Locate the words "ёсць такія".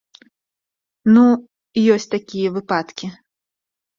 1.95-2.47